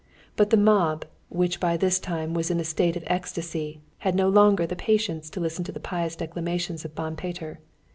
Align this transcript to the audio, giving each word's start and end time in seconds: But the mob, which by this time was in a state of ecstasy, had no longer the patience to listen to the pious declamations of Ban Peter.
But 0.35 0.49
the 0.49 0.57
mob, 0.57 1.05
which 1.29 1.59
by 1.59 1.77
this 1.77 1.99
time 1.99 2.33
was 2.33 2.49
in 2.49 2.59
a 2.59 2.63
state 2.63 2.95
of 2.95 3.03
ecstasy, 3.05 3.81
had 3.99 4.15
no 4.15 4.29
longer 4.29 4.65
the 4.65 4.75
patience 4.75 5.29
to 5.29 5.39
listen 5.39 5.63
to 5.65 5.71
the 5.71 5.79
pious 5.79 6.15
declamations 6.15 6.83
of 6.83 6.95
Ban 6.95 7.15
Peter. 7.15 7.59